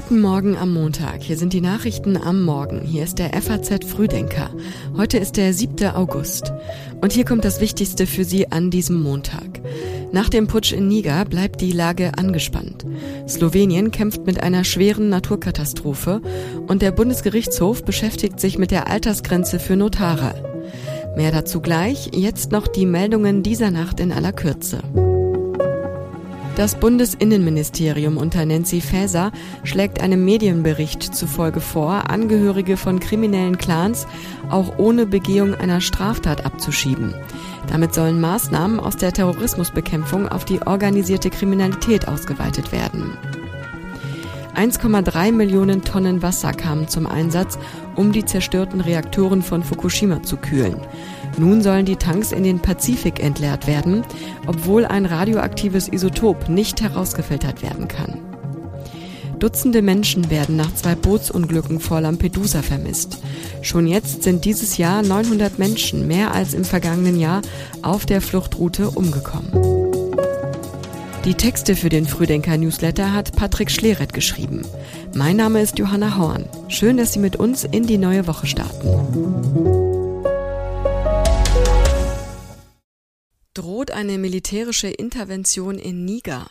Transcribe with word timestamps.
Guten 0.00 0.20
Morgen 0.20 0.56
am 0.56 0.74
Montag. 0.74 1.24
Hier 1.24 1.36
sind 1.36 1.52
die 1.52 1.60
Nachrichten 1.60 2.16
am 2.16 2.44
Morgen. 2.44 2.82
Hier 2.82 3.02
ist 3.02 3.18
der 3.18 3.30
FAZ 3.32 3.84
Frühdenker. 3.84 4.48
Heute 4.96 5.18
ist 5.18 5.36
der 5.36 5.52
7. 5.52 5.88
August. 5.88 6.52
Und 7.00 7.12
hier 7.12 7.24
kommt 7.24 7.44
das 7.44 7.60
Wichtigste 7.60 8.06
für 8.06 8.22
Sie 8.22 8.52
an 8.52 8.70
diesem 8.70 9.02
Montag. 9.02 9.60
Nach 10.12 10.28
dem 10.28 10.46
Putsch 10.46 10.72
in 10.72 10.86
Niger 10.86 11.24
bleibt 11.24 11.60
die 11.60 11.72
Lage 11.72 12.12
angespannt. 12.16 12.86
Slowenien 13.26 13.90
kämpft 13.90 14.24
mit 14.24 14.40
einer 14.40 14.62
schweren 14.62 15.08
Naturkatastrophe 15.08 16.22
und 16.68 16.80
der 16.80 16.92
Bundesgerichtshof 16.92 17.84
beschäftigt 17.84 18.38
sich 18.38 18.56
mit 18.56 18.70
der 18.70 18.86
Altersgrenze 18.86 19.58
für 19.58 19.74
Notare. 19.74 20.62
Mehr 21.16 21.32
dazu 21.32 21.60
gleich, 21.60 22.10
jetzt 22.14 22.52
noch 22.52 22.68
die 22.68 22.86
Meldungen 22.86 23.42
dieser 23.42 23.72
Nacht 23.72 23.98
in 23.98 24.12
aller 24.12 24.32
Kürze. 24.32 24.78
Das 26.58 26.74
Bundesinnenministerium 26.74 28.16
unter 28.16 28.44
Nancy 28.44 28.80
Faeser 28.80 29.30
schlägt 29.62 30.02
einem 30.02 30.24
Medienbericht 30.24 31.04
zufolge 31.04 31.60
vor, 31.60 32.10
Angehörige 32.10 32.76
von 32.76 32.98
kriminellen 32.98 33.58
Clans 33.58 34.08
auch 34.50 34.76
ohne 34.76 35.06
Begehung 35.06 35.54
einer 35.54 35.80
Straftat 35.80 36.44
abzuschieben. 36.44 37.14
Damit 37.68 37.94
sollen 37.94 38.20
Maßnahmen 38.20 38.80
aus 38.80 38.96
der 38.96 39.12
Terrorismusbekämpfung 39.12 40.26
auf 40.26 40.44
die 40.44 40.60
organisierte 40.60 41.30
Kriminalität 41.30 42.08
ausgeweitet 42.08 42.72
werden. 42.72 43.16
1,3 44.56 45.30
Millionen 45.30 45.84
Tonnen 45.84 46.22
Wasser 46.22 46.52
kamen 46.52 46.88
zum 46.88 47.06
Einsatz, 47.06 47.56
um 47.94 48.10
die 48.10 48.24
zerstörten 48.24 48.80
Reaktoren 48.80 49.42
von 49.42 49.62
Fukushima 49.62 50.24
zu 50.24 50.36
kühlen. 50.36 50.80
Nun 51.38 51.62
sollen 51.62 51.86
die 51.86 51.96
Tanks 51.96 52.32
in 52.32 52.42
den 52.42 52.60
Pazifik 52.60 53.22
entleert 53.22 53.66
werden, 53.66 54.02
obwohl 54.46 54.84
ein 54.84 55.06
radioaktives 55.06 55.88
Isotop 55.88 56.48
nicht 56.48 56.82
herausgefiltert 56.82 57.62
werden 57.62 57.86
kann. 57.86 58.18
Dutzende 59.38 59.82
Menschen 59.82 60.30
werden 60.30 60.56
nach 60.56 60.74
zwei 60.74 60.96
Bootsunglücken 60.96 61.78
vor 61.78 62.00
Lampedusa 62.00 62.62
vermisst. 62.62 63.18
Schon 63.62 63.86
jetzt 63.86 64.24
sind 64.24 64.44
dieses 64.44 64.78
Jahr 64.78 65.02
900 65.02 65.60
Menschen 65.60 66.08
mehr 66.08 66.34
als 66.34 66.54
im 66.54 66.64
vergangenen 66.64 67.20
Jahr 67.20 67.42
auf 67.82 68.04
der 68.04 68.20
Fluchtroute 68.20 68.90
umgekommen. 68.90 69.52
Die 71.24 71.34
Texte 71.34 71.76
für 71.76 71.88
den 71.88 72.06
Frühdenker-Newsletter 72.06 73.12
hat 73.12 73.36
Patrick 73.36 73.70
Schleret 73.70 74.12
geschrieben. 74.12 74.62
Mein 75.14 75.36
Name 75.36 75.60
ist 75.60 75.78
Johanna 75.78 76.16
Horn. 76.16 76.46
Schön, 76.68 76.96
dass 76.96 77.12
Sie 77.12 77.20
mit 77.20 77.36
uns 77.36 77.64
in 77.64 77.86
die 77.86 77.98
neue 77.98 78.26
Woche 78.26 78.46
starten. 78.46 79.87
euros 83.68 83.77
droht 83.78 83.92
eine 83.92 84.18
militärische 84.18 84.88
Intervention 84.88 85.78
in 85.78 86.04
Niger. 86.04 86.50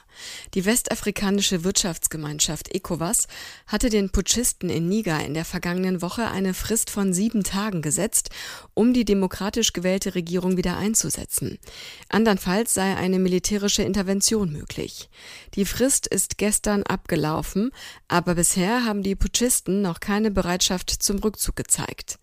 Die 0.54 0.64
westafrikanische 0.64 1.66
Wirtschaftsgemeinschaft 1.66 2.74
ECOWAS 2.74 3.28
hatte 3.68 3.90
den 3.90 4.12
Putschisten 4.12 4.70
in 4.70 4.88
Niger 4.88 5.24
in 5.26 5.34
der 5.34 5.44
vergangenen 5.44 6.02
Woche 6.02 6.30
eine 6.30 6.54
Frist 6.54 6.90
von 6.90 7.14
sieben 7.14 7.44
Tagen 7.44 7.82
gesetzt, 7.82 8.30
um 8.74 8.94
die 8.94 9.04
demokratisch 9.04 9.74
gewählte 9.74 10.16
Regierung 10.16 10.56
wieder 10.56 10.78
einzusetzen. 10.78 11.60
Andernfalls 12.08 12.74
sei 12.74 12.96
eine 12.96 13.20
militärische 13.20 13.84
Intervention 13.84 14.54
möglich. 14.54 15.10
Die 15.56 15.66
Frist 15.66 16.08
ist 16.08 16.38
gestern 16.38 16.84
abgelaufen, 16.84 17.72
aber 18.08 18.36
bisher 18.36 18.86
haben 18.86 19.04
die 19.04 19.16
Putschisten 19.16 19.82
noch 19.82 20.00
keine 20.00 20.32
Bereitschaft 20.32 20.90
zum 20.90 21.20
Rückzug 21.20 21.58
gezeigt. 21.58 22.20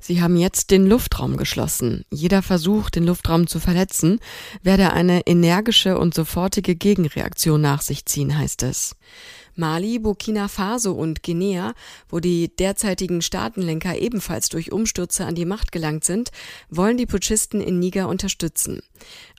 Sie 0.00 0.22
haben 0.22 0.36
jetzt 0.36 0.70
den 0.70 0.86
Luftraum 0.86 1.36
geschlossen. 1.38 2.04
Jeder 2.10 2.42
Versuch, 2.42 2.90
den 2.90 3.04
Luftraum 3.04 3.46
zu 3.46 3.58
verletzen, 3.58 4.20
werde 4.62 4.92
eine 4.92 5.26
energische 5.26 5.98
und 5.98 6.14
sofortige 6.14 6.74
Gegenreaktion 6.74 7.60
nach 7.60 7.82
sich 7.82 8.06
ziehen, 8.06 8.36
heißt 8.36 8.62
es. 8.62 8.96
Mali, 9.56 10.00
Burkina 10.00 10.48
Faso 10.48 10.92
und 10.92 11.22
Guinea, 11.22 11.74
wo 12.08 12.18
die 12.18 12.54
derzeitigen 12.56 13.22
Staatenlenker 13.22 13.96
ebenfalls 13.96 14.48
durch 14.48 14.72
Umstürze 14.72 15.26
an 15.26 15.36
die 15.36 15.44
Macht 15.44 15.70
gelangt 15.70 16.04
sind, 16.04 16.30
wollen 16.70 16.96
die 16.96 17.06
Putschisten 17.06 17.60
in 17.60 17.78
Niger 17.78 18.08
unterstützen. 18.08 18.82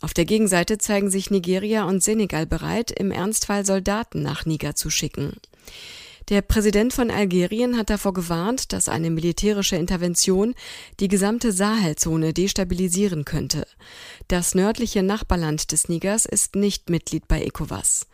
Auf 0.01 0.13
der 0.13 0.25
Gegenseite 0.25 0.77
zeigen 0.77 1.09
sich 1.09 1.31
Nigeria 1.31 1.83
und 1.83 2.01
Senegal 2.01 2.45
bereit, 2.45 2.91
im 2.91 3.11
Ernstfall 3.11 3.65
Soldaten 3.65 4.21
nach 4.21 4.45
Niger 4.45 4.75
zu 4.75 4.89
schicken. 4.89 5.33
Der 6.30 6.41
Präsident 6.41 6.91
von 6.91 7.12
Algerien 7.12 7.78
hat 7.78 7.91
davor 7.91 8.13
gewarnt, 8.13 8.74
dass 8.74 8.90
eine 8.90 9.12
militärische 9.12 9.75
Intervention 9.75 10.56
die 11.00 11.08
gesamte 11.08 11.52
Sahelzone 11.52 12.34
destabilisieren 12.34 13.25
könnte. 13.25 13.68
Das 14.28 14.56
nördliche 14.56 15.03
Nachbarland 15.03 15.72
des 15.72 15.88
Nigers 15.88 16.25
ist 16.25 16.56
nicht 16.56 16.90
Mitglied 16.90 17.28
bei 17.28 17.44
ECOWAS. 17.44 18.08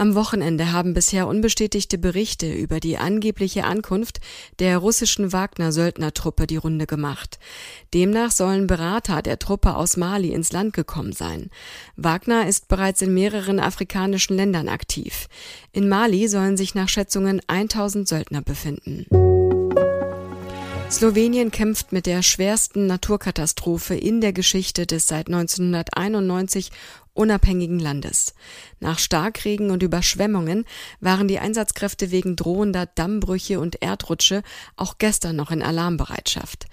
Am 0.00 0.14
Wochenende 0.14 0.72
haben 0.72 0.94
bisher 0.94 1.28
unbestätigte 1.28 1.98
Berichte 1.98 2.50
über 2.50 2.80
die 2.80 2.96
angebliche 2.96 3.64
Ankunft 3.64 4.20
der 4.58 4.78
russischen 4.78 5.34
Wagner-Söldnertruppe 5.34 6.46
die 6.46 6.56
Runde 6.56 6.86
gemacht. 6.86 7.38
Demnach 7.92 8.30
sollen 8.30 8.66
Berater 8.66 9.20
der 9.20 9.38
Truppe 9.38 9.76
aus 9.76 9.98
Mali 9.98 10.32
ins 10.32 10.52
Land 10.52 10.72
gekommen 10.72 11.12
sein. 11.12 11.50
Wagner 11.96 12.48
ist 12.48 12.68
bereits 12.68 13.02
in 13.02 13.12
mehreren 13.12 13.60
afrikanischen 13.60 14.38
Ländern 14.38 14.70
aktiv. 14.70 15.28
In 15.72 15.86
Mali 15.86 16.28
sollen 16.28 16.56
sich 16.56 16.74
nach 16.74 16.88
Schätzungen 16.88 17.42
1000 17.46 18.08
Söldner 18.08 18.40
befinden. 18.40 19.04
Slowenien 20.90 21.52
kämpft 21.52 21.92
mit 21.92 22.06
der 22.06 22.22
schwersten 22.22 22.86
Naturkatastrophe 22.86 23.94
in 23.94 24.20
der 24.20 24.32
Geschichte 24.32 24.86
des 24.86 25.06
seit 25.06 25.28
1991 25.28 26.70
unabhängigen 27.20 27.78
Landes. 27.78 28.34
Nach 28.80 28.98
Starkregen 28.98 29.70
und 29.70 29.82
Überschwemmungen 29.82 30.64
waren 31.00 31.28
die 31.28 31.38
Einsatzkräfte 31.38 32.10
wegen 32.10 32.34
drohender 32.34 32.86
Dammbrüche 32.86 33.60
und 33.60 33.82
Erdrutsche 33.82 34.42
auch 34.76 34.96
gestern 34.96 35.36
noch 35.36 35.50
in 35.50 35.62
Alarmbereitschaft. 35.62 36.64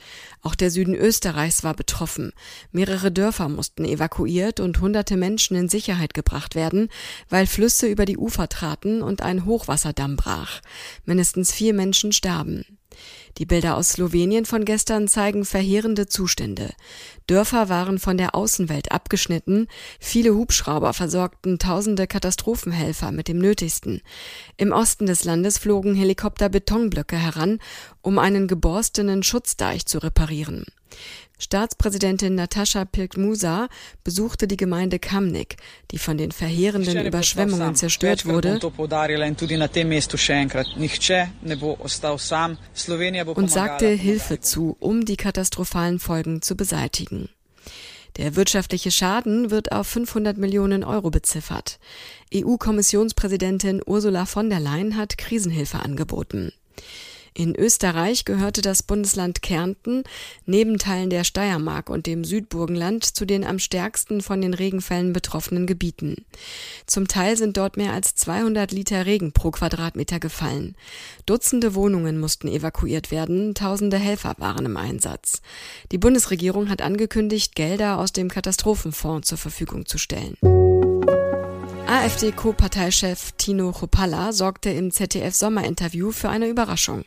Auch 0.41 0.55
der 0.55 0.71
Süden 0.71 0.95
Österreichs 0.95 1.65
war 1.65 1.73
betroffen. 1.73 2.31
Mehrere 2.71 3.11
Dörfer 3.11 3.49
mussten 3.49 3.83
evakuiert 3.83 4.61
und 4.61 4.79
hunderte 4.79 5.17
Menschen 5.17 5.57
in 5.57 5.67
Sicherheit 5.67 6.13
gebracht 6.13 6.55
werden, 6.55 6.87
weil 7.27 7.45
Flüsse 7.45 7.87
über 7.87 8.05
die 8.05 8.17
Ufer 8.17 8.47
traten 8.47 9.01
und 9.01 9.21
ein 9.21 9.43
Hochwasserdamm 9.43 10.15
brach. 10.15 10.61
Mindestens 11.03 11.51
vier 11.51 11.73
Menschen 11.73 12.13
starben. 12.13 12.76
Die 13.37 13.45
Bilder 13.45 13.77
aus 13.77 13.89
Slowenien 13.93 14.45
von 14.45 14.65
gestern 14.65 15.07
zeigen 15.07 15.45
verheerende 15.45 16.07
Zustände. 16.07 16.71
Dörfer 17.27 17.69
waren 17.69 17.99
von 17.99 18.17
der 18.17 18.33
Außenwelt 18.33 18.91
abgeschnitten, 18.91 19.67
viele 19.99 20.33
Hubschrauber 20.33 20.93
versorgten 20.93 21.59
tausende 21.59 22.07
Katastrophenhelfer 22.07 23.11
mit 23.11 23.27
dem 23.27 23.37
Nötigsten. 23.37 24.01
Im 24.57 24.71
Osten 24.71 25.05
des 25.05 25.23
Landes 25.23 25.57
flogen 25.57 25.93
Helikopter 25.93 26.49
Betonblöcke 26.49 27.17
heran, 27.17 27.59
um 28.01 28.17
einen 28.17 28.47
geborstenen 28.47 29.23
Schutzdeich 29.23 29.85
zu 29.85 29.99
reparieren. 29.99 30.65
Staatspräsidentin 31.39 32.33
Natascha 32.35 32.85
Pirkmusa 32.85 33.67
besuchte 34.03 34.47
die 34.47 34.57
Gemeinde 34.57 34.97
Kamnik, 34.97 35.57
die 35.91 35.99
von 35.99 36.17
den 36.17 36.31
verheerenden 36.31 37.05
Überschwemmungen 37.05 37.75
zerstört 37.75 38.25
wurde, 38.25 38.59
und 43.35 43.51
sagte 43.51 43.87
Hilfe 43.87 44.39
zu, 44.39 44.77
um 44.79 45.05
die 45.05 45.17
katastrophalen 45.17 45.99
Folgen 45.99 46.41
zu 46.41 46.55
beseitigen. 46.55 47.29
Der 48.17 48.35
wirtschaftliche 48.35 48.89
Schaden 48.89 49.51
wird 49.51 49.71
auf 49.71 49.85
500 49.87 50.37
Millionen 50.37 50.83
Euro 50.83 51.11
beziffert. 51.11 51.77
EU-Kommissionspräsidentin 52.33 53.81
Ursula 53.85 54.25
von 54.25 54.49
der 54.49 54.59
Leyen 54.59 54.97
hat 54.97 55.19
Krisenhilfe 55.19 55.79
angeboten. 55.79 56.51
In 57.37 57.53
Österreich 57.53 58.25
gehörte 58.25 58.63
das 58.63 58.81
Bundesland 58.81 59.43
Kärnten 59.43 60.01
neben 60.47 60.79
Teilen 60.79 61.11
der 61.11 61.23
Steiermark 61.23 61.87
und 61.87 62.07
dem 62.07 62.23
Südburgenland 62.23 63.03
zu 63.03 63.25
den 63.25 63.43
am 63.43 63.59
stärksten 63.59 64.21
von 64.21 64.41
den 64.41 64.55
Regenfällen 64.55 65.13
betroffenen 65.13 65.67
Gebieten. 65.67 66.25
Zum 66.87 67.07
Teil 67.07 67.37
sind 67.37 67.55
dort 67.55 67.77
mehr 67.77 67.93
als 67.93 68.15
200 68.15 68.71
Liter 68.71 69.05
Regen 69.05 69.33
pro 69.33 69.51
Quadratmeter 69.51 70.19
gefallen. 70.19 70.75
Dutzende 71.27 71.75
Wohnungen 71.75 72.19
mussten 72.19 72.47
evakuiert 72.47 73.11
werden, 73.11 73.53
tausende 73.53 73.97
Helfer 73.97 74.33
waren 74.39 74.65
im 74.65 74.75
Einsatz. 74.75 75.43
Die 75.91 75.99
Bundesregierung 75.99 76.69
hat 76.69 76.81
angekündigt, 76.81 77.53
Gelder 77.53 77.99
aus 77.99 78.13
dem 78.13 78.29
Katastrophenfonds 78.29 79.27
zur 79.27 79.37
Verfügung 79.37 79.85
zu 79.85 79.99
stellen. 79.99 80.37
AfD-Co-Parteichef 81.89 83.31
Tino 83.37 83.71
Chopalla 83.71 84.33
sorgte 84.33 84.69
im 84.69 84.91
ZDF-Sommerinterview 84.91 86.11
für 86.11 86.27
eine 86.27 86.47
Überraschung. 86.47 87.05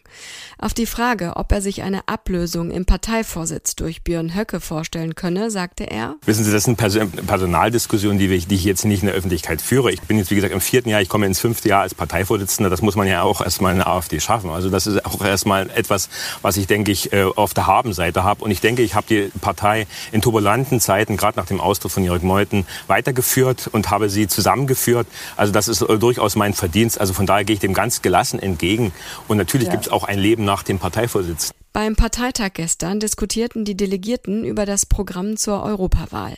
Auf 0.59 0.73
die 0.73 0.87
Frage, 0.87 1.37
ob 1.37 1.53
er 1.53 1.61
sich 1.61 1.83
eine 1.83 2.09
Ablösung 2.09 2.71
im 2.71 2.87
Parteivorsitz 2.87 3.77
durch 3.77 4.03
Björn 4.03 4.35
Höcke 4.35 4.59
vorstellen 4.59 5.15
könne, 5.15 5.51
sagte 5.51 5.85
er, 5.85 6.17
Wissen 6.25 6.45
Sie, 6.45 6.51
das 6.53 6.65
sind 6.65 6.77
Personaldiskussionen, 6.77 8.19
die 8.19 8.29
ich, 8.29 8.47
die 8.47 8.55
ich 8.55 8.65
jetzt 8.65 8.87
nicht 8.87 9.03
in 9.03 9.09
der 9.09 9.15
Öffentlichkeit 9.17 9.61
führe. 9.61 9.93
Ich 9.93 10.01
bin 10.01 10.17
jetzt, 10.17 10.31
wie 10.31 10.37
gesagt, 10.37 10.55
im 10.55 10.63
vierten 10.63 10.89
Jahr, 10.89 11.03
ich 11.03 11.11
komme 11.11 11.27
ins 11.27 11.41
fünfte 11.41 11.69
Jahr 11.69 11.83
als 11.83 11.95
Parteivorsitzender. 11.95 12.71
Das 12.71 12.81
muss 12.81 12.97
man 12.97 13.07
ja 13.07 13.21
auch 13.23 13.43
erstmal 13.43 13.73
in 13.73 13.79
der 13.79 13.87
AfD 13.89 14.19
schaffen. 14.19 14.49
Also 14.49 14.71
das 14.71 14.87
ist 14.87 15.05
auch 15.05 15.23
erstmal 15.23 15.69
etwas, 15.69 16.09
was 16.41 16.57
ich, 16.57 16.67
denke 16.67 16.91
ich, 16.91 17.13
äh, 17.13 17.25
auf 17.25 17.53
der 17.53 17.67
Habenseite 17.67 18.25
habe. 18.25 18.43
Und 18.43 18.51
ich 18.51 18.63
denke, 18.63 18.81
ich 18.81 18.95
habe 18.95 19.07
die 19.07 19.31
Partei 19.41 19.87
in 20.11 20.23
turbulenten 20.23 20.81
Zeiten, 20.81 21.19
gerade 21.19 21.39
nach 21.39 21.47
dem 21.47 21.61
Austritt 21.61 21.93
von 21.93 22.03
Jörg 22.03 22.23
Meuthen, 22.23 22.67
weitergeführt 22.87 23.69
und 23.71 23.91
habe 23.91 24.09
sie 24.09 24.27
zusammen 24.27 24.70
angeführt. 24.71 25.07
Also 25.37 25.53
das 25.53 25.69
ist 25.69 25.81
durchaus 25.81 26.37
mein 26.37 26.55
Verdienst. 26.55 27.01
Also 27.01 27.13
von 27.13 27.27
daher 27.27 27.45
gehe 27.45 27.55
ich 27.55 27.61
dem 27.61 27.75
ganz 27.75 28.03
gelassen 28.03 28.39
entgegen. 28.39 28.93
Und 29.29 29.37
natürlich 29.37 29.67
ja. 29.67 29.73
gibt 29.73 29.87
es 29.87 29.93
auch 29.93 30.05
ein 30.05 30.19
Leben 30.19 30.45
nach 30.45 30.63
dem 30.63 30.79
Parteivorsitz. 30.79 31.51
Beim 31.73 31.95
Parteitag 31.95 32.55
gestern 32.55 32.99
diskutierten 32.99 33.65
die 33.65 33.77
Delegierten 33.77 34.45
über 34.45 34.67
das 34.67 34.87
Programm 34.87 35.37
zur 35.37 35.63
Europawahl. 35.63 36.35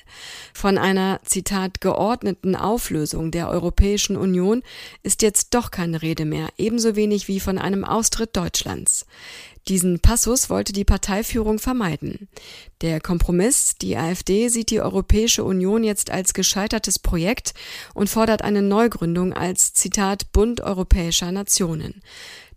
Von 0.53 0.77
einer, 0.77 1.21
Zitat, 1.25 1.81
geordneten 1.81 2.55
Auflösung 2.55 3.31
der 3.31 3.49
Europäischen 3.49 4.17
Union 4.17 4.63
ist 5.03 5.23
jetzt 5.23 5.55
doch 5.55 5.71
keine 5.71 6.03
Rede 6.03 6.27
mehr, 6.27 6.49
ebenso 6.59 6.97
wenig 6.97 7.29
wie 7.29 7.41
von 7.41 7.57
einem 7.57 7.83
Austritt 7.83 8.37
Deutschlands. 8.37 9.07
Diesen 9.69 10.01
Passus 10.01 10.51
wollte 10.51 10.73
die 10.73 10.85
Parteiführung 10.85 11.59
vermeiden. 11.59 12.29
Der 12.81 13.01
Kompromiss, 13.01 13.77
die 13.81 13.97
AfD 13.97 14.49
sieht 14.49 14.71
die 14.71 14.81
Europäische 14.81 15.45
Union 15.45 15.85
jetzt 15.85 16.11
als 16.11 16.35
gescheitertes 16.35 16.99
Projekt 16.99 17.55
und 17.95 18.11
fordert 18.11 18.43
eine 18.43 18.63
Neugründung 18.63 19.33
als 19.33 19.73
Zitat 19.73 20.33
Bund 20.33 20.61
europäischer 20.61 21.31
Nationen. 21.31 22.03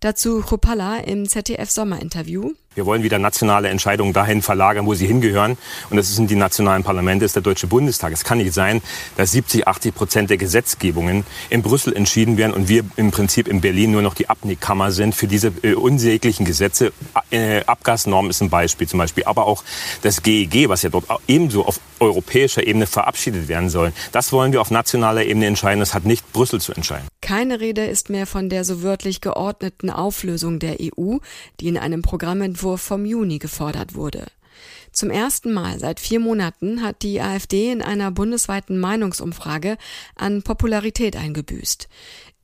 Dazu 0.05 0.43
Chopalla 0.43 0.97
im 0.97 1.27
ZDF-Sommerinterview. 1.27 2.51
Wir 2.75 2.85
wollen 2.85 3.03
wieder 3.03 3.19
nationale 3.19 3.69
Entscheidungen 3.69 4.11
dahin 4.11 4.41
verlagern, 4.41 4.85
wo 4.85 4.93
sie 4.93 5.07
hingehören. 5.07 5.57
Und 5.89 5.97
das 5.97 6.13
sind 6.13 6.29
die 6.29 6.35
nationalen 6.35 6.83
Parlamente, 6.83 7.23
das 7.23 7.29
ist 7.29 7.35
der 7.35 7.41
Deutsche 7.41 7.67
Bundestag. 7.67 8.11
Es 8.11 8.25
kann 8.25 8.37
nicht 8.37 8.53
sein, 8.53 8.81
dass 9.15 9.31
70, 9.31 9.67
80 9.67 9.95
Prozent 9.95 10.29
der 10.29 10.37
Gesetzgebungen 10.37 11.25
in 11.49 11.61
Brüssel 11.61 11.95
entschieden 11.95 12.37
werden 12.37 12.53
und 12.53 12.67
wir 12.67 12.83
im 12.97 13.11
Prinzip 13.11 13.47
in 13.47 13.61
Berlin 13.61 13.91
nur 13.91 14.01
noch 14.01 14.13
die 14.13 14.29
Abnickkammer 14.29 14.91
sind 14.91 15.15
für 15.15 15.27
diese 15.27 15.53
äh, 15.63 15.73
unsäglichen 15.73 16.45
Gesetze. 16.45 16.91
Äh, 17.31 17.63
Abgasnorm 17.65 18.29
ist 18.29 18.41
ein 18.41 18.49
Beispiel 18.49 18.87
zum 18.87 18.99
Beispiel. 18.99 19.23
Aber 19.23 19.47
auch 19.47 19.63
das 20.01 20.21
GEG, 20.21 20.55
e 20.55 20.69
was 20.69 20.83
ja 20.83 20.89
dort 20.89 21.05
ebenso 21.27 21.65
auf 21.65 21.79
europäischer 22.01 22.67
Ebene 22.67 22.87
verabschiedet 22.87 23.47
werden 23.47 23.69
soll. 23.69 23.93
Das 24.11 24.33
wollen 24.33 24.51
wir 24.51 24.59
auf 24.59 24.69
nationaler 24.69 25.23
Ebene 25.23 25.45
entscheiden. 25.47 25.79
Das 25.79 25.93
hat 25.93 26.03
nicht 26.05 26.31
Brüssel 26.33 26.59
zu 26.59 26.73
entscheiden. 26.73 27.07
Keine 27.21 27.61
Rede 27.61 27.85
ist 27.85 28.09
mehr 28.09 28.27
von 28.27 28.49
der 28.49 28.65
so 28.65 28.83
wörtlich 28.83 29.21
geordneten 29.21 29.89
Auflösung 29.97 30.59
der 30.59 30.77
EU, 30.81 31.17
die 31.59 31.67
in 31.67 31.77
einem 31.77 32.01
Programmentwurf 32.01 32.81
vom 32.81 33.05
Juni 33.05 33.39
gefordert 33.39 33.95
wurde. 33.95 34.25
Zum 34.91 35.09
ersten 35.09 35.51
Mal 35.51 35.79
seit 35.79 35.99
vier 35.99 36.19
Monaten 36.19 36.81
hat 36.81 37.01
die 37.01 37.19
AfD 37.19 37.71
in 37.71 37.81
einer 37.81 38.11
bundesweiten 38.11 38.79
Meinungsumfrage 38.79 39.77
an 40.15 40.41
Popularität 40.41 41.17
eingebüßt. 41.17 41.89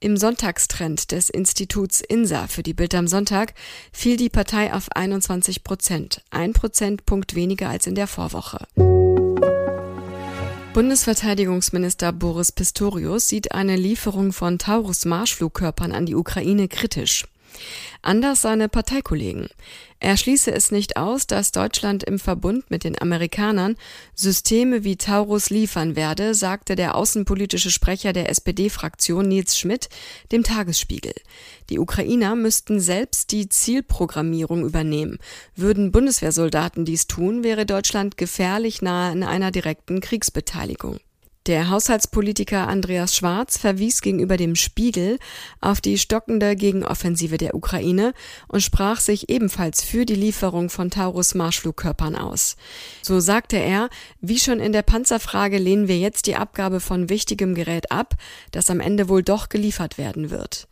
Im 0.04 0.18
Sonntagstrend 0.18 1.12
des 1.12 1.30
Instituts 1.30 2.02
INSA 2.02 2.48
für 2.48 2.64
die 2.64 2.74
Bild 2.74 2.96
am 2.96 3.08
Sonntag 3.08 3.54
fiel 3.94 4.18
die 4.18 4.30
Partei 4.30 4.74
auf 4.74 4.92
21 4.92 5.64
Prozent, 5.64 6.24
ein 6.32 6.54
Prozentpunkt 6.54 7.36
weniger 7.36 7.70
als 7.70 7.86
in 7.86 7.94
der 7.96 8.08
Vorwoche. 8.08 8.66
Bundesverteidigungsminister 10.74 12.14
Boris 12.14 12.52
Pistorius 12.52 13.28
sieht 13.28 13.52
eine 13.52 13.76
Lieferung 13.76 14.34
von 14.34 14.58
Taurus-Marschflugkörpern 14.58 15.92
an 15.92 16.06
die 16.06 16.16
Ukraine 16.16 16.68
kritisch. 16.68 17.26
Anders 18.02 18.42
seine 18.42 18.70
Parteikollegen. 18.70 19.48
Er 20.00 20.18
schließe 20.18 20.52
es 20.52 20.72
nicht 20.72 20.98
aus, 20.98 21.28
dass 21.28 21.52
Deutschland 21.52 22.04
im 22.04 22.18
Verbund 22.18 22.72
mit 22.72 22.84
den 22.84 23.00
Amerikanern 23.00 23.76
Systeme 24.16 24.84
wie 24.84 24.98
Taurus 24.98 25.52
liefern 25.52 25.96
werde, 25.96 26.34
sagte 26.34 26.76
der 26.76 26.96
außenpolitische 26.96 27.70
Sprecher 27.70 28.12
der 28.12 28.30
SPD-Fraktion 28.30 29.28
Nils 29.28 29.58
Schmidt 29.58 29.90
dem 30.32 30.44
Tagesspiegel. 30.44 31.14
Die 31.70 31.78
Ukrainer 31.78 32.36
müssten 32.36 32.80
selbst 32.80 33.32
die 33.32 33.48
Zielprogrammierung 33.48 34.66
übernehmen. 34.66 35.20
Würden 35.56 35.92
Bundeswehrsoldaten 35.92 36.86
dies 36.86 37.06
tun, 37.06 37.44
wäre 37.44 37.68
Deutschland 37.68 38.18
gefährlich 38.18 38.82
nahe 38.82 39.12
in 39.12 39.24
einer 39.24 39.52
direkten 39.52 40.02
Kriegsbeteiligung. 40.02 41.00
Der 41.48 41.72
Haushaltspolitiker 41.72 42.68
Andreas 42.68 43.16
Schwarz 43.16 43.58
verwies 43.58 44.02
gegenüber 44.02 44.38
dem 44.38 44.54
Spiegel 44.54 45.18
auf 45.60 45.82
die 45.82 45.98
stockende 45.98 46.56
Gegenoffensive 46.56 47.40
der 47.40 47.56
Ukraine 47.56 48.14
und 48.48 48.62
sprach 48.62 49.00
sich 49.00 49.28
ebenfalls 49.28 49.84
für 49.84 50.06
die 50.06 50.14
Lieferung 50.14 50.70
von 50.70 50.92
Taurus 50.92 51.34
Marschflugkörpern 51.34 52.16
aus. 52.16 52.58
So 53.02 53.20
sagte 53.20 53.58
er, 53.58 53.90
wie 54.20 54.38
schon 54.38 54.60
in 54.60 54.72
der 54.72 54.84
Panzerfrage 54.84 55.58
lehnen 55.58 55.88
wir 55.88 55.98
jetzt 55.98 56.28
die 56.28 56.36
Abgabe 56.36 56.80
von 56.80 57.10
wichtigem 57.10 57.56
Gerät 57.56 57.92
ab, 57.92 58.14
das 58.52 58.70
am 58.70 58.80
Ende 58.80 59.10
wohl 59.10 59.24
doch 59.24 59.50
geliefert 59.50 59.98
werden 59.98 60.30
wird. 60.30 60.68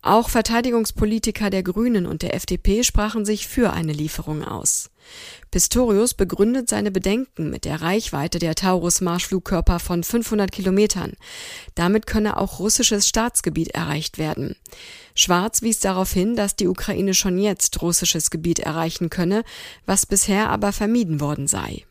Auch 0.00 0.28
Verteidigungspolitiker 0.28 1.50
der 1.50 1.64
Grünen 1.64 2.06
und 2.06 2.22
der 2.22 2.34
FDP 2.34 2.84
sprachen 2.84 3.24
sich 3.24 3.48
für 3.48 3.72
eine 3.72 3.92
Lieferung 3.92 4.44
aus. 4.44 4.90
Pistorius 5.50 6.14
begründet 6.14 6.68
seine 6.68 6.90
Bedenken 6.90 7.50
mit 7.50 7.64
der 7.64 7.80
Reichweite 7.80 8.38
der 8.38 8.54
Taurus-Marschflugkörper 8.54 9.78
von 9.78 10.02
500 10.02 10.50
Kilometern. 10.50 11.12
Damit 11.74 12.06
könne 12.06 12.36
auch 12.38 12.58
russisches 12.58 13.08
Staatsgebiet 13.08 13.68
erreicht 13.68 14.18
werden. 14.18 14.56
Schwarz 15.14 15.62
wies 15.62 15.80
darauf 15.80 16.12
hin, 16.12 16.36
dass 16.36 16.56
die 16.56 16.68
Ukraine 16.68 17.14
schon 17.14 17.38
jetzt 17.38 17.80
russisches 17.82 18.30
Gebiet 18.30 18.58
erreichen 18.58 19.10
könne, 19.10 19.44
was 19.86 20.06
bisher 20.06 20.50
aber 20.50 20.72
vermieden 20.72 21.20
worden 21.20 21.46
sei. 21.46 21.84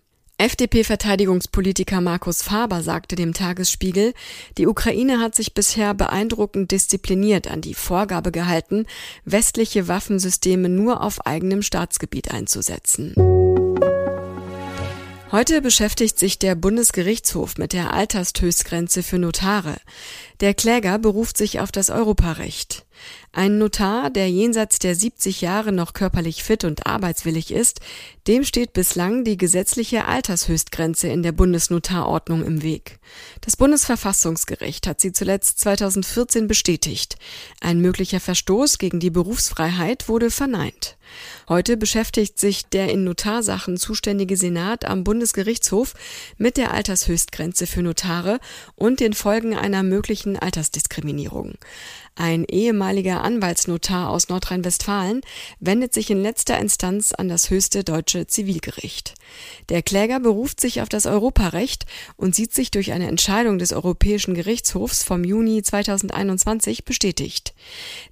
FDP-Verteidigungspolitiker 0.44 2.02
Markus 2.02 2.42
Faber 2.42 2.84
sagte 2.84 3.16
dem 3.16 3.34
Tagesspiegel, 3.34 4.14
die 4.58 4.68
Ukraine 4.68 5.20
hat 5.20 5.36
sich 5.36 5.54
bisher 5.54 5.94
beeindruckend 5.94 6.72
diszipliniert 6.72 7.48
an 7.50 7.62
die 7.62 7.74
Vorgabe 7.74 8.34
gehalten, 8.34 8.86
westliche 9.24 9.88
Waffensysteme 9.88 10.68
nur 10.68 11.02
auf 11.02 11.26
eigenem 11.26 11.62
Staatsgebiet 11.62 12.32
einzusetzen. 12.32 13.16
Heute 15.32 15.62
beschäftigt 15.62 16.20
sich 16.20 16.40
der 16.40 16.56
Bundesgerichtshof 16.56 17.58
mit 17.58 17.72
der 17.72 17.94
Altershöchstgrenze 17.94 19.02
für 19.02 19.20
Notare. 19.20 19.78
Der 20.42 20.54
Kläger 20.54 21.00
beruft 21.00 21.38
sich 21.38 21.62
auf 21.62 21.72
das 21.72 21.90
Europarecht. 21.90 22.86
Ein 23.36 23.58
Notar, 23.58 24.12
der 24.12 24.30
jenseits 24.30 24.78
der 24.78 24.94
70 24.94 25.42
Jahre 25.42 25.72
noch 25.72 25.94
körperlich 25.94 26.44
fit 26.44 26.64
und 26.66 26.86
arbeitswillig 26.86 27.50
ist, 27.50 27.80
dem 28.28 28.44
steht 28.44 28.74
bislang 28.74 29.24
die 29.24 29.38
gesetzliche 29.38 30.06
Altershöchstgrenze 30.06 31.08
in 31.08 31.24
der 31.24 31.32
Bundesnotarordnung 31.32 32.46
im 32.46 32.62
Weg. 32.62 33.00
Das 33.42 33.58
Bundesverfassungsgericht 33.58 34.86
hat 34.86 35.02
sie 35.02 35.14
zuletzt 35.14 35.60
2014 35.62 36.48
bestätigt. 36.48 37.16
Ein 37.60 37.80
möglicher 37.80 38.20
Verstoß 38.20 38.78
gegen 38.78 39.00
die 39.00 39.10
Berufsfreiheit 39.10 40.08
wurde 40.08 40.30
verneint. 40.30 40.96
Heute 41.50 41.76
beschäftigt 41.76 42.40
sich 42.40 42.66
der 42.68 42.90
in 42.90 43.04
Notarsachen 43.04 43.78
zuständige 43.78 44.38
Senat 44.38 44.86
am 44.86 45.04
Bundesgerichtshof 45.04 45.96
mit 46.38 46.58
der 46.58 46.72
Altershöchstgrenze 46.72 47.68
für 47.68 47.82
Notare 47.82 48.40
und 48.76 49.00
den 49.00 49.14
Folgen 49.14 49.56
einer 49.56 49.84
möglichen 49.84 50.38
Altersdiskriminierung. 50.38 51.56
Ein 52.16 52.46
ehemaliger 52.46 53.23
Anwaltsnotar 53.24 54.10
aus 54.10 54.30
Nordrhein-Westfalen 54.30 55.22
wendet 55.60 55.94
sich 55.94 56.10
in 56.10 56.22
letzter 56.22 56.60
Instanz 56.60 57.14
an 57.14 57.30
das 57.30 57.50
höchste 57.50 57.84
deutsche 57.84 58.28
Zivilgericht. 58.28 59.16
Der 59.70 59.82
Kläger 59.82 60.20
beruft 60.20 60.60
sich 60.60 60.82
auf 60.82 60.90
das 60.90 61.06
Europarecht 61.06 61.86
und 62.18 62.36
sieht 62.36 62.54
sich 62.54 62.72
durch 62.72 62.92
eine 62.92 63.08
Entscheidung 63.08 63.58
des 63.58 63.74
Europäischen 63.74 64.34
Gerichtshofs 64.34 65.04
vom 65.04 65.24
Juni 65.24 65.64
2021 65.64 66.86
bestätigt. 66.86 67.54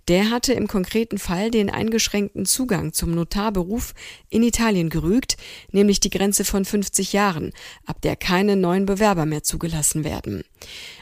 Der 0.08 0.32
hatte 0.32 0.54
im 0.54 0.68
konkreten 0.68 1.18
Fall 1.18 1.52
den 1.52 1.70
eingeschränkten 1.70 2.46
Zugang 2.46 2.94
zum 2.94 3.12
Notarberuf 3.12 3.94
in 4.30 4.44
Italien 4.44 4.90
gerügt, 4.90 5.38
nämlich 5.72 6.00
die 6.00 6.10
Grenze 6.10 6.46
von 6.46 6.66
50 6.66 7.14
Jahren, 7.14 7.52
ab 7.86 8.02
der 8.02 8.16
keine 8.16 8.56
neuen 8.56 8.86
Bewerber 8.86 9.26
mehr 9.26 9.44
zugelassen 9.44 10.04
werden. 10.04 10.44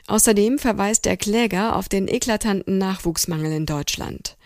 Außerdem 0.07 0.57
verweist 0.57 1.05
der 1.05 1.17
Kläger 1.17 1.75
auf 1.75 1.87
den 1.87 2.07
eklatanten 2.07 2.77
Nachwuchsmangel 2.77 3.51
in 3.51 3.65
Deutschland. 3.99 4.37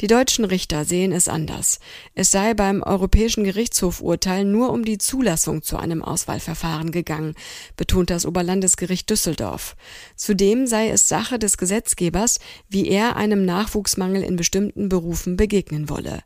Die 0.00 0.06
deutschen 0.06 0.44
Richter 0.44 0.84
sehen 0.84 1.12
es 1.12 1.28
anders. 1.28 1.78
Es 2.14 2.30
sei 2.30 2.54
beim 2.54 2.82
Europäischen 2.82 3.44
Gerichtshofurteil 3.44 4.44
nur 4.44 4.70
um 4.70 4.84
die 4.84 4.98
Zulassung 4.98 5.62
zu 5.62 5.76
einem 5.76 6.02
Auswahlverfahren 6.02 6.90
gegangen, 6.92 7.34
betont 7.76 8.10
das 8.10 8.24
Oberlandesgericht 8.24 9.08
Düsseldorf. 9.10 9.76
Zudem 10.16 10.66
sei 10.66 10.88
es 10.88 11.08
Sache 11.08 11.38
des 11.38 11.56
Gesetzgebers, 11.56 12.40
wie 12.68 12.88
er 12.88 13.16
einem 13.16 13.44
Nachwuchsmangel 13.44 14.22
in 14.22 14.36
bestimmten 14.36 14.88
Berufen 14.88 15.36
begegnen 15.36 15.88
wolle. 15.88 16.22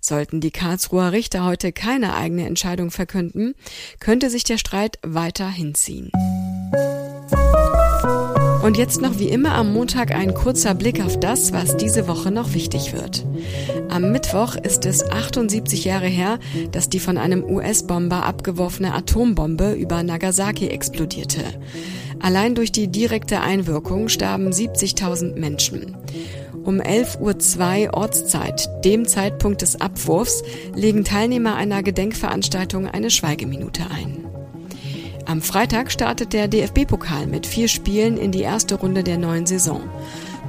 Sollten 0.00 0.40
die 0.40 0.50
Karlsruher 0.50 1.12
Richter 1.12 1.44
heute 1.44 1.72
keine 1.72 2.14
eigene 2.14 2.46
Entscheidung 2.46 2.90
verkünden, 2.90 3.54
könnte 3.98 4.30
sich 4.30 4.44
der 4.44 4.58
Streit 4.58 4.98
weiter 5.02 5.48
hinziehen. 5.48 6.12
Und 8.66 8.76
jetzt 8.76 9.00
noch 9.00 9.20
wie 9.20 9.28
immer 9.28 9.54
am 9.54 9.72
Montag 9.72 10.12
ein 10.12 10.34
kurzer 10.34 10.74
Blick 10.74 11.00
auf 11.00 11.20
das, 11.20 11.52
was 11.52 11.76
diese 11.76 12.08
Woche 12.08 12.32
noch 12.32 12.52
wichtig 12.52 12.92
wird. 12.92 13.24
Am 13.88 14.10
Mittwoch 14.10 14.56
ist 14.56 14.84
es 14.86 15.08
78 15.08 15.84
Jahre 15.84 16.08
her, 16.08 16.40
dass 16.72 16.88
die 16.88 16.98
von 16.98 17.16
einem 17.16 17.44
US-Bomber 17.44 18.26
abgeworfene 18.26 18.92
Atombombe 18.92 19.74
über 19.74 20.02
Nagasaki 20.02 20.66
explodierte. 20.66 21.44
Allein 22.18 22.56
durch 22.56 22.72
die 22.72 22.88
direkte 22.88 23.40
Einwirkung 23.40 24.08
starben 24.08 24.50
70.000 24.50 25.38
Menschen. 25.38 25.96
Um 26.64 26.80
11.02 26.80 27.86
Uhr 27.86 27.94
Ortszeit, 27.94 28.68
dem 28.84 29.06
Zeitpunkt 29.06 29.62
des 29.62 29.80
Abwurfs, 29.80 30.42
legen 30.74 31.04
Teilnehmer 31.04 31.54
einer 31.54 31.84
Gedenkveranstaltung 31.84 32.88
eine 32.88 33.10
Schweigeminute 33.10 33.82
ein. 33.88 34.25
Am 35.26 35.42
Freitag 35.42 35.90
startet 35.90 36.32
der 36.32 36.46
DFB-Pokal 36.46 37.26
mit 37.26 37.48
vier 37.48 37.66
Spielen 37.66 38.16
in 38.16 38.30
die 38.30 38.42
erste 38.42 38.76
Runde 38.76 39.02
der 39.02 39.18
neuen 39.18 39.44
Saison. 39.44 39.82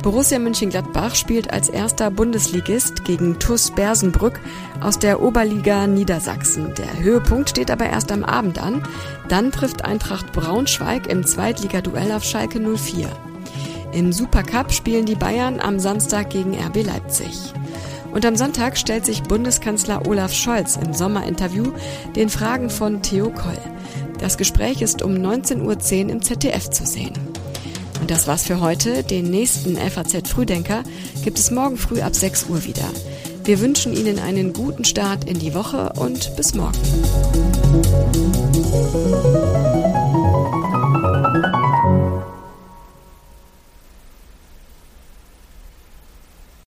Borussia 0.03 0.37
Mönchengladbach 0.37 1.15
spielt 1.15 1.51
als 1.51 1.67
erster 1.67 2.11
Bundesligist 2.11 3.03
gegen 3.03 3.39
TuS 3.39 3.71
Bersenbrück 3.71 4.39
aus 4.79 4.99
der 4.99 5.23
Oberliga 5.23 5.87
Niedersachsen. 5.87 6.75
Der 6.75 7.03
Höhepunkt 7.03 7.49
steht 7.49 7.71
aber 7.71 7.87
erst 7.87 8.11
am 8.11 8.23
Abend 8.23 8.61
an. 8.61 8.83
Dann 9.29 9.51
trifft 9.51 9.83
Eintracht 9.83 10.31
Braunschweig 10.31 11.07
im 11.07 11.25
Zweitligaduell 11.25 12.11
auf 12.11 12.23
Schalke 12.23 12.59
04. 12.59 13.09
Im 13.93 14.13
Supercup 14.13 14.71
spielen 14.71 15.07
die 15.07 15.15
Bayern 15.15 15.59
am 15.59 15.79
Samstag 15.79 16.29
gegen 16.29 16.53
RB 16.53 16.85
Leipzig. 16.85 17.51
Und 18.11 18.25
am 18.27 18.35
Sonntag 18.35 18.77
stellt 18.77 19.05
sich 19.05 19.23
Bundeskanzler 19.23 20.07
Olaf 20.07 20.33
Scholz 20.33 20.77
im 20.77 20.93
Sommerinterview 20.93 21.71
den 22.15 22.29
Fragen 22.29 22.69
von 22.69 23.01
Theo 23.01 23.31
Koll. 23.31 23.57
Das 24.19 24.37
Gespräch 24.37 24.81
ist 24.81 25.01
um 25.01 25.13
19.10 25.13 26.05
Uhr 26.05 26.11
im 26.11 26.21
ZDF 26.21 26.69
zu 26.69 26.85
sehen. 26.85 27.13
Und 28.01 28.11
das 28.11 28.27
war's 28.27 28.43
für 28.43 28.61
heute. 28.61 29.03
Den 29.03 29.29
nächsten 29.29 29.77
FAZ 29.77 30.29
Frühdenker 30.29 30.83
gibt 31.23 31.39
es 31.39 31.51
morgen 31.51 31.77
früh 31.77 32.01
ab 32.01 32.15
6 32.15 32.45
Uhr 32.49 32.63
wieder. 32.63 32.89
Wir 33.43 33.59
wünschen 33.59 33.93
Ihnen 33.93 34.19
einen 34.19 34.53
guten 34.53 34.83
Start 34.85 35.23
in 35.23 35.39
die 35.39 35.53
Woche 35.53 35.93
und 35.97 36.35
bis 36.35 36.53
morgen. 36.53 36.77